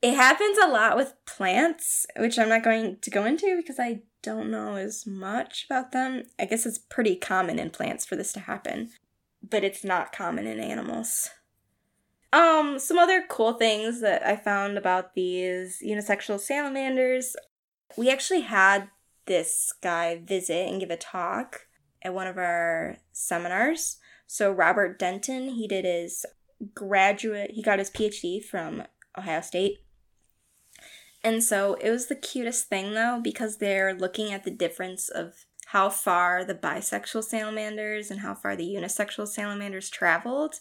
[0.00, 4.02] it happens a lot with plants, which I'm not going to go into because I
[4.22, 6.24] don't know as much about them.
[6.38, 8.90] I guess it's pretty common in plants for this to happen,
[9.42, 11.30] but it's not common in animals.
[12.32, 17.34] Um, some other cool things that I found about these unisexual salamanders.
[17.96, 18.88] We actually had
[19.26, 21.66] this guy visit and give a talk.
[22.00, 23.96] at one of our seminars.
[24.28, 26.24] So Robert Denton, he did his
[26.74, 28.84] graduate, he got his PhD from
[29.16, 29.78] Ohio State.
[31.24, 35.46] And so it was the cutest thing though, because they're looking at the difference of
[35.66, 40.54] how far the bisexual salamanders and how far the unisexual salamanders traveled.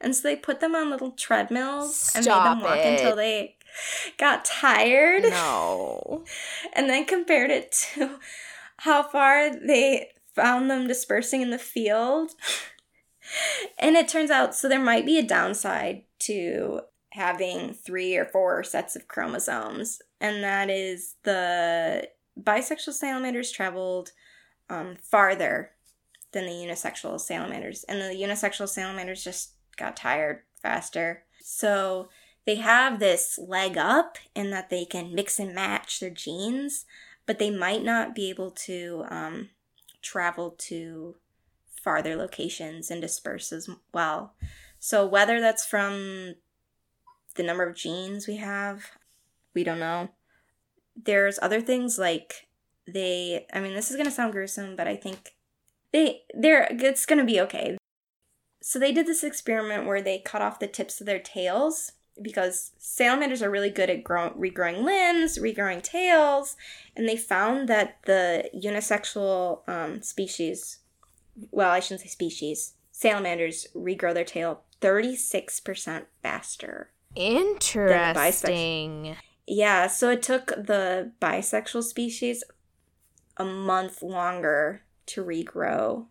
[0.00, 3.00] And so they put them on little treadmills Stop and made them walk it.
[3.00, 3.56] until they
[4.16, 5.22] got tired.
[5.24, 6.24] No.
[6.72, 8.18] And then compared it to
[8.78, 12.32] how far they found them dispersing in the field.
[13.78, 16.80] and it turns out so there might be a downside to
[17.18, 22.08] having three or four sets of chromosomes, and that is the
[22.40, 24.12] bisexual salamanders traveled
[24.70, 25.72] um, farther
[26.32, 31.24] than the unisexual salamanders, and the unisexual salamanders just got tired faster.
[31.42, 32.08] So
[32.46, 36.86] they have this leg up in that they can mix and match their genes,
[37.26, 39.50] but they might not be able to um,
[40.00, 41.16] travel to
[41.82, 44.34] farther locations and disperse as well.
[44.78, 46.36] So whether that's from
[47.38, 48.90] the number of genes we have,
[49.54, 50.10] we don't know.
[51.02, 52.48] There's other things like
[52.86, 55.34] they I mean this is going to sound gruesome, but I think
[55.92, 57.78] they they're it's going to be okay.
[58.60, 62.72] So they did this experiment where they cut off the tips of their tails because
[62.78, 66.56] salamanders are really good at grow- regrowing limbs, regrowing tails,
[66.96, 70.78] and they found that the unisexual um, species,
[71.50, 76.90] well, I shouldn't say species, salamanders regrow their tail 36% faster.
[77.18, 79.16] Interesting.
[79.46, 82.44] Yeah, so it took the bisexual species
[83.36, 86.06] a month longer to regrow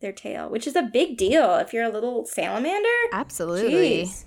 [0.00, 2.88] their tail, which is a big deal if you're a little salamander.
[3.12, 4.04] Absolutely.
[4.04, 4.24] Jeez.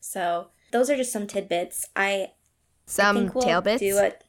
[0.00, 1.86] So those are just some tidbits.
[1.94, 2.32] I
[2.86, 3.80] Some think we'll tail bits.
[3.80, 4.24] do it.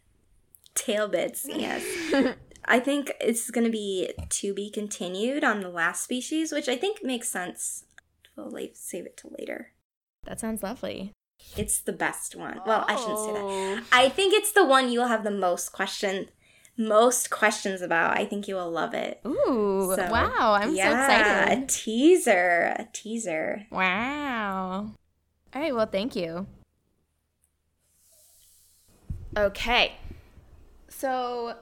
[0.76, 1.84] Tail bits, yes.
[2.66, 6.76] I think it's going to be to be continued on the last species, which I
[6.76, 7.86] think makes sense.
[8.36, 9.72] We'll save it till later.
[10.26, 11.14] That sounds lovely.
[11.58, 12.62] It's the best one.
[12.66, 13.44] Well, I shouldn't say that.
[13.46, 13.84] that.
[13.92, 16.28] I think it's the one you'll have the most questions
[16.78, 18.18] most questions about.
[18.18, 19.20] I think you will love it.
[19.26, 20.58] Ooh, So, wow.
[20.60, 21.64] I'm yeah, so excited.
[21.64, 23.66] A teaser, a teaser.
[23.72, 24.94] Wow.
[25.54, 26.48] All right, well, thank you.
[29.38, 29.94] Okay.
[30.90, 31.56] So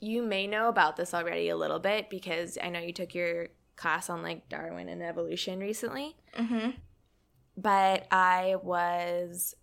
[0.00, 3.48] you may know about this already a little bit because I know you took your
[3.80, 6.70] class on like Darwin and evolution recently, Mm-hmm.
[7.56, 9.54] but I was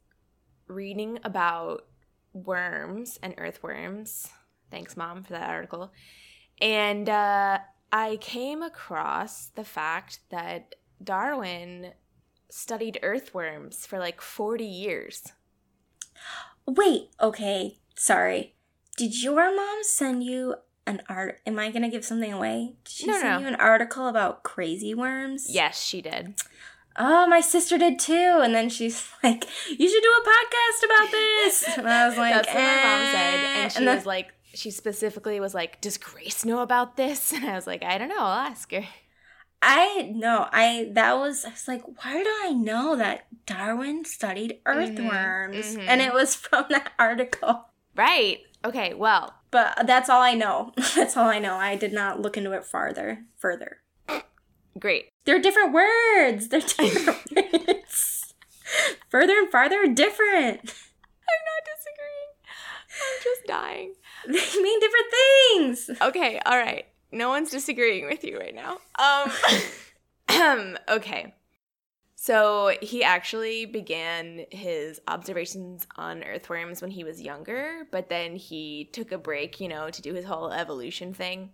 [0.67, 1.86] reading about
[2.34, 4.27] worms and earthworms.
[4.71, 5.91] Thanks, mom, for that article.
[6.60, 7.60] And uh,
[7.91, 11.93] I came across the fact that Darwin
[12.49, 15.23] studied earthworms for like 40 years.
[16.65, 18.56] Wait, okay, sorry.
[18.97, 20.56] Did your mom send you
[20.88, 21.39] an art?
[21.45, 22.73] Am I gonna give something away?
[22.86, 23.39] Did she No, send no.
[23.39, 25.47] you an article about crazy worms?
[25.50, 26.36] Yes, she did.
[27.00, 28.39] Oh, my sister did too.
[28.41, 32.34] And then she's like, "You should do a podcast about this." And I was like,
[32.34, 33.34] That's what my mom said.
[33.36, 37.32] "Eh." And she then- was like, she specifically was like, Does Grace know about this?
[37.34, 38.17] And I was like, I don't know.
[38.19, 38.84] I'll ask her.
[39.62, 40.47] I know.
[40.52, 45.76] I that was I was like, why do I know that Darwin studied earthworms?
[45.76, 45.86] mhm.
[45.88, 47.65] And it was from that article.
[47.95, 48.39] Right.
[48.65, 48.93] Okay.
[48.93, 50.73] Well, But that's all I know.
[50.95, 51.55] that's all I know.
[51.55, 53.25] I did not look into it farther.
[53.38, 53.79] Further.
[54.79, 55.10] great.
[55.25, 56.49] They're different words.
[56.49, 58.33] They're different words.
[59.10, 60.60] Further and farther are different.
[61.29, 62.33] I'm not disagreeing.
[62.89, 63.93] I'm just dying.
[64.27, 65.89] They mean different things.
[66.01, 66.39] Okay.
[66.45, 66.86] All right.
[67.12, 68.79] No one's disagreeing with you right now.
[68.99, 69.31] Um.
[70.89, 71.33] okay.
[72.27, 78.89] So he actually began his observations on earthworms when he was younger, but then he
[78.91, 81.51] took a break, you know, to do his whole evolution thing.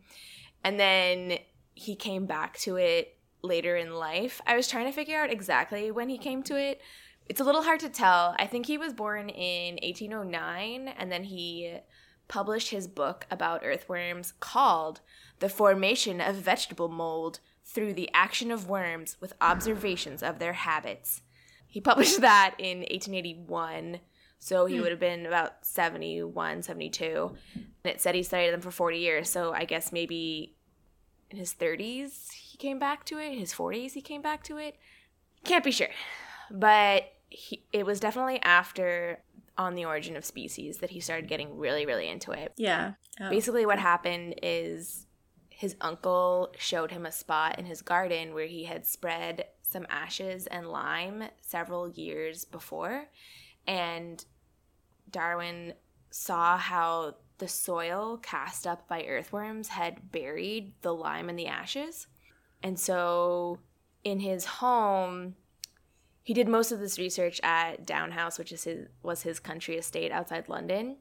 [0.63, 1.37] And then
[1.75, 4.41] he came back to it later in life.
[4.47, 6.81] I was trying to figure out exactly when he came to it.
[7.29, 8.33] It's a little hard to tell.
[8.39, 11.81] I think he was born in 1809 and then he
[12.27, 15.01] published his book about earthworms called
[15.37, 21.21] The Formation of Vegetable Mold Through the Action of Worms with Observations of Their Habits.
[21.65, 23.99] He published that in 1881,
[24.39, 24.81] so he hmm.
[24.81, 27.35] would have been about 71, 72.
[27.55, 30.55] And it said he studied them for 40 years, so I guess maybe
[31.31, 34.75] in his 30s he came back to it, his 40s he came back to it.
[35.43, 35.89] Can't be sure.
[36.51, 39.23] But he, it was definitely after
[39.57, 42.53] On the Origin of Species that he started getting really, really into it.
[42.55, 42.93] Yeah.
[43.19, 43.29] Oh.
[43.29, 45.07] Basically, what happened is
[45.55, 50.47] his uncle showed him a spot in his garden where he had spread some ashes
[50.47, 53.05] and lime several years before.
[53.67, 54.23] And
[55.09, 55.73] Darwin
[56.09, 62.07] saw how the soil cast up by earthworms had buried the lime and the ashes.
[62.61, 63.59] And so
[64.03, 65.35] in his home,
[66.23, 69.77] he did most of this research at Down House, which is his was his country
[69.77, 70.97] estate outside London.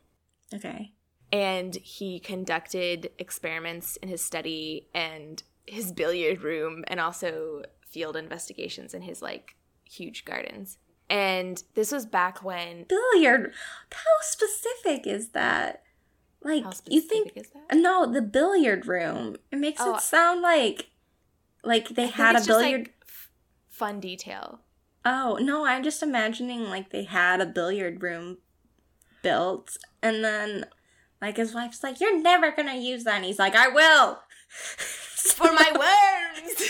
[0.52, 0.92] Okay.
[1.32, 8.92] And he conducted experiments in his study and his billiard room and also field investigations
[8.94, 10.78] in his like huge gardens.
[11.08, 13.52] And this was back when Billiard.
[13.92, 15.82] How specific is that?
[16.42, 17.76] Like How you think is that?
[17.76, 19.36] No, the billiard room.
[19.50, 20.90] It makes Oh, it sound like
[21.64, 23.30] like they I had a billiard like, f-
[23.68, 24.60] fun detail.
[25.04, 28.38] Oh, no, I'm just imagining like they had a billiard room
[29.22, 30.66] built and then
[31.22, 35.44] like his wife's like, You're never gonna use that and he's like, I will For
[35.52, 36.60] my worms.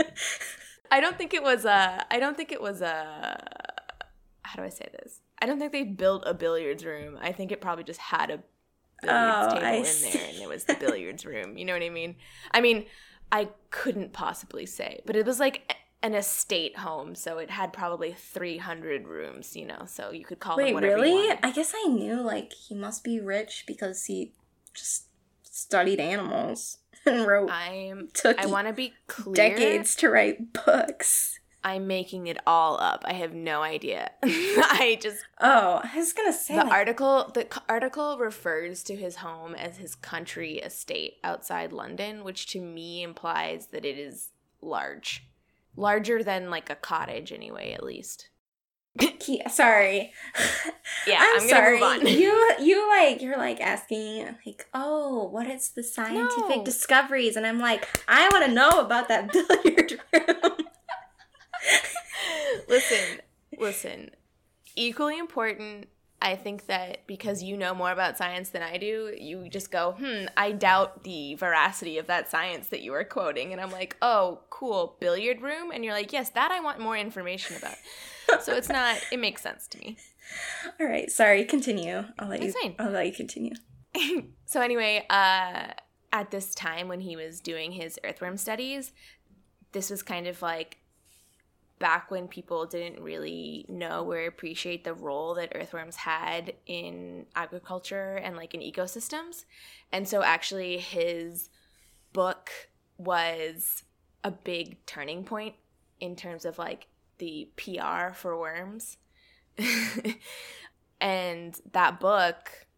[0.90, 2.04] I don't think it was a.
[2.10, 3.38] I don't think it was a.
[4.42, 5.20] How do I say this?
[5.40, 7.18] I don't think they built a billiards room.
[7.20, 8.42] I think it probably just had a
[9.02, 10.16] billiards Oh, table I in see.
[10.18, 11.56] there, and it was the billiards room.
[11.58, 12.16] You know what I mean?
[12.52, 12.86] I mean,
[13.32, 18.12] I couldn't possibly say, but it was like an estate home, so it had probably
[18.12, 19.54] three hundred rooms.
[19.56, 21.36] You know, so you could call Wait, whatever really?
[21.42, 24.32] I guess I knew like he must be rich because he
[24.74, 25.06] just
[25.42, 28.08] studied animals and wrote I'm.
[28.14, 29.34] took I want to be clear.
[29.34, 31.38] decades to write books.
[31.64, 33.04] I'm making it all up.
[33.06, 34.10] I have no idea.
[34.24, 38.96] I just Oh, I was gonna say the like, article the c- article refers to
[38.96, 44.30] his home as his country estate outside London, which to me implies that it is
[44.60, 45.28] large.
[45.76, 48.28] Larger than like a cottage anyway, at least.
[49.50, 50.12] sorry.
[51.06, 51.80] Yeah, I'm, I'm, sorry.
[51.80, 52.06] move on.
[52.06, 56.64] You you like you're like asking like, oh, what is the scientific No.
[56.64, 57.34] discoveries?
[57.34, 60.56] And I'm like, I want to know about that billiard room.
[62.68, 63.20] listen,
[63.58, 64.10] listen.
[64.76, 65.88] Equally important,
[66.22, 69.92] I think that because you know more about science than I do, you just go,
[69.98, 73.52] hmm, I doubt the veracity of that science that you are quoting.
[73.52, 75.70] And I'm like, oh, cool, billiard room?
[75.72, 77.74] And you're like, yes, that I want more information about.
[78.42, 79.96] so it's not, it makes sense to me.
[80.80, 81.44] All right, sorry.
[81.44, 82.04] Continue.
[82.18, 82.62] I'll let It's you.
[82.62, 82.74] fine.
[82.78, 83.52] I'll let you continue.
[84.46, 85.72] so anyway, uh,
[86.12, 88.92] at this time when he was doing his earthworm studies,
[89.72, 90.78] this was kind of like
[91.82, 98.14] back when people didn't really know or appreciate the role that earthworms had in agriculture
[98.22, 99.46] and like in ecosystems.
[99.90, 101.50] And so actually his
[102.12, 102.52] book
[102.98, 103.82] was
[104.22, 105.56] a big turning point
[105.98, 106.86] in terms of like
[107.18, 108.98] the PR for worms.
[111.00, 112.68] and that book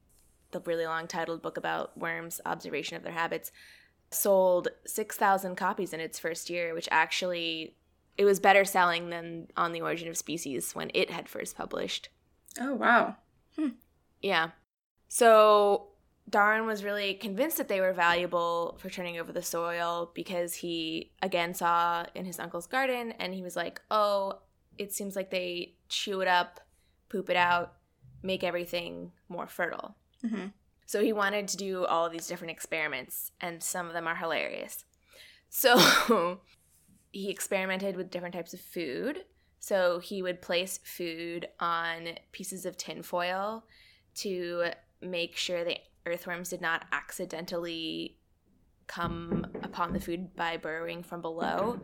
[0.53, 3.53] the really long titled book about worms, observation of their habits,
[4.11, 7.75] sold 6,000 copies in its first year, which actually
[8.17, 12.09] it was better selling than On the Origin of Species when it had first published.
[12.61, 13.17] Oh wow.
[14.23, 14.51] Yeah.
[15.09, 15.89] So
[16.29, 21.13] Darwin was really convinced that they were valuable for turning over the soil because he
[21.21, 24.41] again saw in his uncle's garden and he was like, "Oh,
[24.79, 26.61] it seems like they chew it up,
[27.09, 27.75] poop it out,
[28.23, 30.47] make everything more fertile." hmm
[30.87, 34.17] So he wanted to do all of these different experiments, and some of them are
[34.17, 34.85] hilarious.
[35.51, 35.77] So
[37.15, 39.25] he experimented with different types of food.
[39.61, 43.65] So he would place food on pieces of tinfoil
[44.17, 44.65] to
[45.01, 48.19] make sure the earthworms did not accidentally
[48.87, 51.81] come upon the food by burrowing from below.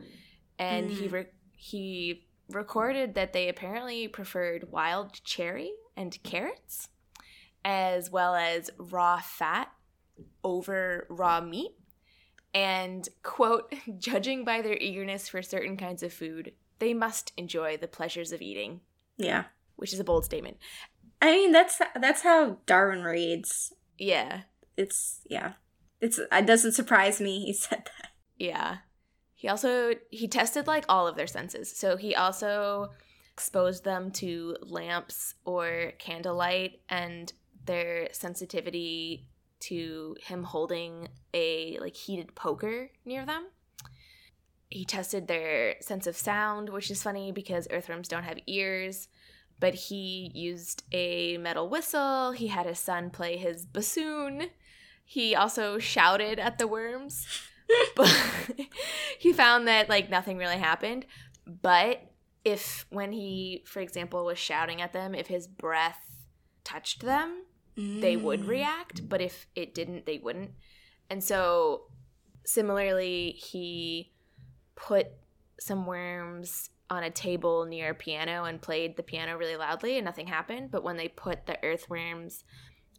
[0.59, 1.13] And he mm.
[1.13, 6.89] re- he recorded that they apparently preferred wild cherry and carrots
[7.65, 9.71] as well as raw fat
[10.45, 11.73] over raw meat.
[12.53, 17.87] And, quote, judging by their eagerness for certain kinds of food, they must enjoy the
[17.89, 18.81] pleasures of eating,
[19.17, 19.45] Yeah.
[19.77, 20.57] which is a bold statement.
[21.23, 23.73] I mean, that's that's how Darwin reads.
[23.99, 24.43] Yeah,
[24.77, 25.53] It's yeah.
[26.01, 28.11] It's it doesn't surprise me he said that.
[28.39, 28.79] yeah.
[29.35, 31.71] He also he tested like all of their senses.
[31.71, 32.89] So he also
[33.33, 37.33] exposed them to lamps or candlelight and
[37.67, 39.27] their sensitivity
[39.61, 43.47] to him holding a like heated poker near them.
[44.69, 49.09] He tested their sense of sound, which is funny because earthworms don't have ears,
[49.59, 52.33] but he used a metal whistle.
[52.33, 54.51] He had his son play his bassoon.
[55.05, 57.27] He also shouted at the worms.
[57.97, 58.09] but
[59.19, 61.05] he found that like nothing really happened.
[61.47, 62.03] But
[62.45, 66.27] if when he, for example, was shouting at them, if his breath
[66.65, 67.43] touched them,
[67.77, 68.49] they would Mm.
[68.49, 70.53] react, but if it didn't, they wouldn't.
[71.09, 71.87] And so,
[72.45, 74.13] similarly, he
[74.75, 75.09] put
[75.59, 80.05] some worms on a table near a piano and played the piano really loudly, and
[80.05, 80.71] nothing happened.
[80.71, 82.45] But when they put the earthworms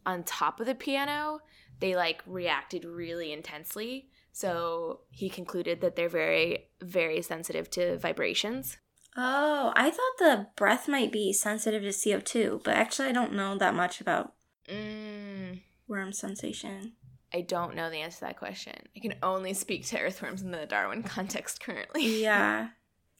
[0.06, 1.40] on top of the piano,
[1.80, 4.08] they like reacted really intensely.
[4.32, 8.78] So he concluded that they're very, very sensitive to vibrations.
[9.14, 13.58] Oh, I thought the breath might be sensitive to CO2, but actually, I don't know
[13.58, 14.32] that much about
[14.68, 16.92] Mm, worm sensation.
[17.34, 18.74] I don't know the answer to that question.
[18.96, 22.22] I can only speak to earthworms in the Darwin context currently.
[22.22, 22.68] Yeah.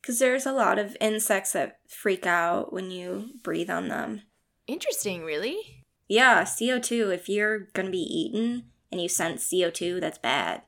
[0.01, 4.23] Because there's a lot of insects that freak out when you breathe on them.
[4.67, 5.85] Interesting, really?
[6.09, 10.63] Yeah, CO2, if you're going to be eaten and you sense CO2, that's bad.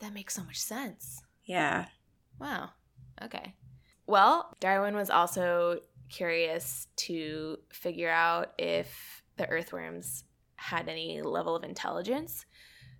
[0.00, 1.22] That makes so much sense.
[1.44, 1.86] Yeah.
[2.38, 2.70] Wow.
[3.22, 3.54] Okay.
[4.06, 10.24] Well, Darwin was also curious to figure out if the earthworms
[10.56, 12.44] had any level of intelligence.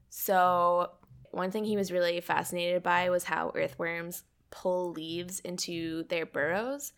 [0.09, 0.91] So,
[1.31, 6.93] one thing he was really fascinated by was how earthworms pull leaves into their burrows.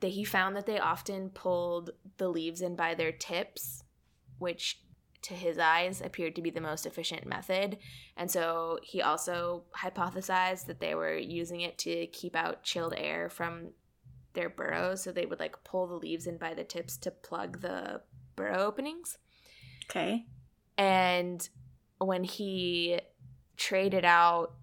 [0.00, 3.82] That he found that they often pulled the leaves in by their tips,
[4.38, 4.80] which
[5.22, 7.78] to his eyes appeared to be the most efficient method.
[8.16, 13.28] And so he also hypothesized that they were using it to keep out chilled air
[13.28, 13.70] from
[14.34, 15.02] their burrows.
[15.02, 18.02] So they would like pull the leaves in by the tips to plug the
[18.38, 19.18] burrow openings.
[19.90, 20.24] Okay.
[20.76, 21.46] And
[21.98, 23.00] when he
[23.56, 24.54] traded out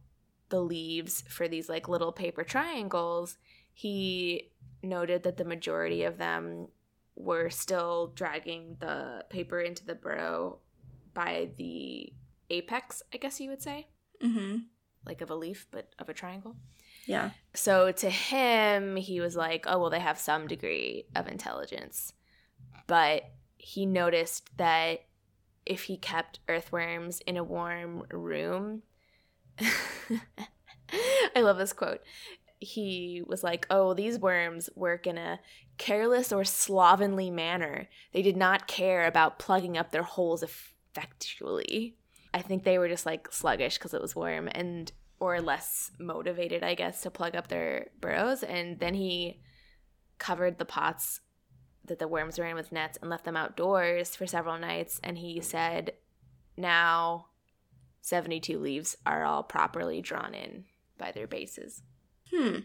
[0.50, 3.38] the leaves for these like little paper triangles,
[3.74, 4.52] he
[4.82, 6.68] noted that the majority of them
[7.16, 10.60] were still dragging the paper into the burrow
[11.14, 12.14] by the
[12.50, 13.88] apex, I guess you would say,
[14.24, 14.58] Mm-hmm.
[15.06, 16.56] like of a leaf, but of a triangle.
[17.06, 17.32] Yeah.
[17.54, 22.14] So to him, he was like, oh, well, they have some degree of intelligence.
[22.88, 23.24] But
[23.66, 25.06] he noticed that
[25.66, 28.84] if he kept earthworms in a warm room,
[31.36, 32.02] I love this quote.
[32.60, 35.40] He was like, oh, these worms work in a
[35.80, 37.90] careless or slovenly manner.
[38.14, 41.96] They did not care about plugging up their holes effectually.
[42.36, 46.62] I think they were just like sluggish because it was warm and or less motivated,
[46.62, 48.44] I guess, to plug up their burrows.
[48.44, 49.42] And then he
[50.20, 51.22] covered the pots
[51.88, 55.00] that the worms were in with nets and left them outdoors for several nights.
[55.04, 55.94] And he said,
[56.58, 57.28] now
[58.02, 60.66] 72 leaves are all properly drawn in
[60.98, 61.82] by their bases.
[62.34, 62.60] Hmm.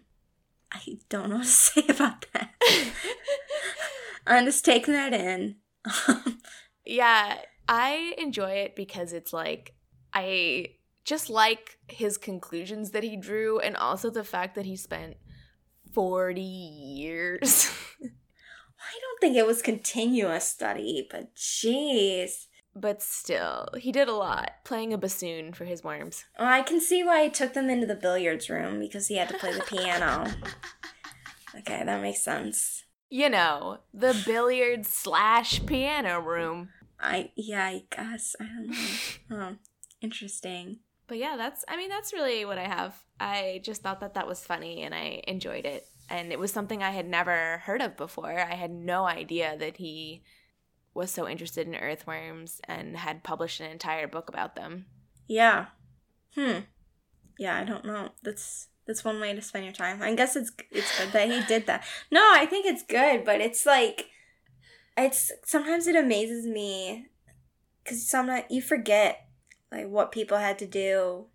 [0.73, 2.51] I don't know what to say about that.
[4.27, 5.57] I'm just taking that in.
[6.91, 9.75] Yeah, I enjoy it because it's like
[10.13, 15.17] I just like his conclusions that he drew and also the fact that he spent
[15.93, 17.71] 40 years.
[18.91, 22.47] I don't think it was continuous study, but jeez.
[22.75, 26.25] but still, he did a lot playing a bassoon for his worms.
[26.39, 29.29] Well, I can see why he took them into the billiards room because he had
[29.29, 30.27] to play the piano.
[31.59, 32.85] Okay, that makes sense.
[33.09, 36.69] You know, the billiard slash piano room.
[37.01, 38.77] I yeah, I guess I don't know.
[39.33, 39.57] Oh,
[40.01, 40.79] interesting.
[41.09, 42.95] But yeah, that's, I mean, that's really what I have.
[43.19, 45.87] I just thought that that was funny and I enjoyed it.
[46.11, 48.39] And it was something I had never heard of before.
[48.39, 50.23] I had no idea that he
[50.93, 54.87] was so interested in earthworms and had published an entire book about them.
[55.29, 55.67] Yeah.
[56.35, 56.59] Hmm.
[57.39, 58.11] Yeah, I don't know.
[58.23, 60.03] That's that's one way to spend your time.
[60.03, 61.85] I guess it's it's good that he did that.
[62.11, 64.07] No, I think it's good, but it's like
[64.97, 67.07] it's sometimes it amazes me
[67.85, 69.29] cuz sometimes you forget
[69.71, 71.27] like what people had to do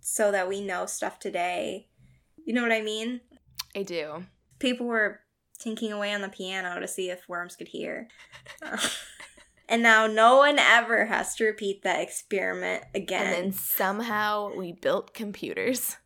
[0.00, 1.88] so that we know stuff today.
[2.44, 3.22] You know what I mean?
[3.76, 4.24] I do.
[4.58, 5.20] People were
[5.58, 8.08] tinking away on the piano to see if worms could hear.
[9.68, 13.26] and now no one ever has to repeat that experiment again.
[13.26, 15.98] And then somehow we built computers.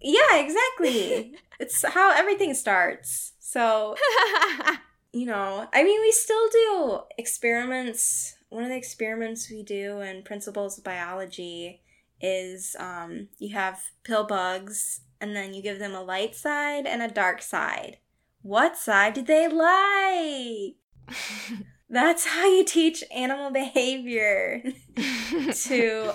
[0.00, 1.34] Yeah, exactly.
[1.60, 3.34] it's how everything starts.
[3.38, 3.96] So,
[5.12, 8.34] you know, I mean, we still do experiments.
[8.48, 11.82] One of the experiments we do in Principles of Biology
[12.18, 17.00] is um, you have pill bugs and then you give them a light side and
[17.00, 17.96] a dark side.
[18.42, 20.76] What side did they like?
[21.88, 24.62] That's how you teach animal behavior
[25.52, 26.12] to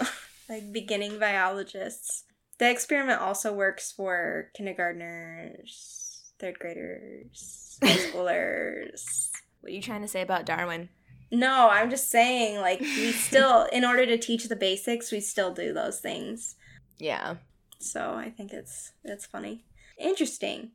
[0.47, 2.25] like beginning biologists.
[2.59, 9.29] The experiment also works for kindergartners, third graders, high schoolers.
[9.61, 10.89] what are you trying to say about Darwin?
[11.31, 15.53] No, I'm just saying, like, we still, in order to teach the basics, we still
[15.53, 16.55] do those things.
[16.99, 17.35] Yeah.
[17.79, 19.65] So I think it's it's funny.
[19.97, 20.71] Interesting.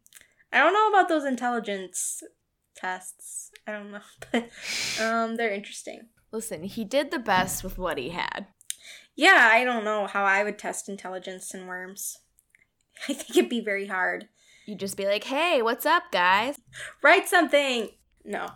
[0.52, 2.22] I don't know about those intelligence
[2.76, 3.50] tests.
[3.66, 4.00] I don't know,
[4.32, 4.50] but
[5.00, 6.08] um, they're interesting.
[6.32, 8.46] Listen, he did the best with what he had.
[9.16, 12.18] Yeah, I don't know how I would test intelligence in worms.
[13.08, 14.28] I think it'd be very hard.
[14.66, 16.58] You'd just be like, hey, what's up, guys?
[17.02, 17.90] Write something.
[18.24, 18.48] No.